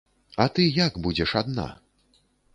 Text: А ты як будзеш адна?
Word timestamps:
А 0.45 0.47
ты 0.55 0.65
як 0.87 0.97
будзеш 1.05 1.35
адна? 1.43 1.69